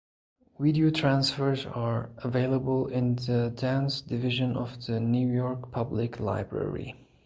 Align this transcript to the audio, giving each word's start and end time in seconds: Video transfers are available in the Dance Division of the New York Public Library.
Video 0.59 0.89
transfers 0.89 1.63
are 1.67 2.09
available 2.23 2.87
in 2.87 3.17
the 3.17 3.53
Dance 3.55 4.01
Division 4.01 4.57
of 4.57 4.83
the 4.87 4.99
New 4.99 5.31
York 5.31 5.69
Public 5.71 6.19
Library. 6.19 6.95